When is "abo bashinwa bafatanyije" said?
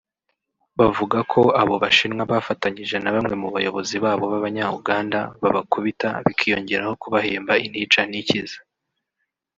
1.61-2.95